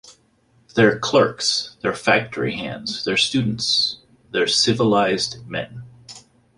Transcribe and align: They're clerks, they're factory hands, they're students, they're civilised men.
They're 0.73 0.97
clerks, 0.97 1.77
they're 1.81 1.93
factory 1.93 2.55
hands, 2.55 3.03
they're 3.05 3.17
students, 3.17 3.99
they're 4.31 4.47
civilised 4.47 5.47
men. 5.47 5.83